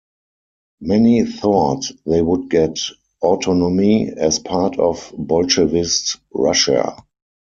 Many 0.79 1.25
thought 1.27 1.83
they 2.07 2.23
would 2.23 2.49
get 2.49 2.75
autonomy 3.21 4.09
as 4.11 4.39
part 4.39 4.79
of 4.79 5.13
Bolshevist 5.15 6.17
Russia. 6.33 7.05